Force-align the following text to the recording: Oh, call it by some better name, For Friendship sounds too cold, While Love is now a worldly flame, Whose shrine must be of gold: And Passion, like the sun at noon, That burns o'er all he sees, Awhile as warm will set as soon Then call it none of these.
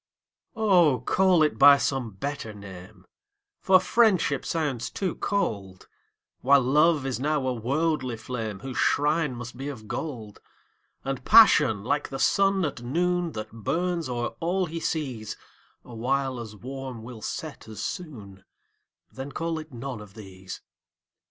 Oh, 0.55 1.03
call 1.05 1.43
it 1.43 1.59
by 1.59 1.77
some 1.77 2.13
better 2.13 2.55
name, 2.55 3.05
For 3.59 3.79
Friendship 3.79 4.47
sounds 4.47 4.89
too 4.89 5.13
cold, 5.13 5.87
While 6.39 6.61
Love 6.63 7.05
is 7.05 7.19
now 7.19 7.45
a 7.45 7.53
worldly 7.53 8.17
flame, 8.17 8.61
Whose 8.61 8.79
shrine 8.79 9.35
must 9.35 9.57
be 9.57 9.67
of 9.67 9.87
gold: 9.87 10.41
And 11.05 11.23
Passion, 11.23 11.83
like 11.83 12.09
the 12.09 12.17
sun 12.17 12.65
at 12.65 12.81
noon, 12.81 13.33
That 13.33 13.51
burns 13.51 14.09
o'er 14.09 14.33
all 14.39 14.65
he 14.65 14.79
sees, 14.79 15.37
Awhile 15.85 16.39
as 16.39 16.55
warm 16.55 17.03
will 17.03 17.21
set 17.21 17.67
as 17.67 17.79
soon 17.79 18.43
Then 19.11 19.31
call 19.31 19.59
it 19.59 19.71
none 19.71 20.01
of 20.01 20.15
these. 20.15 20.61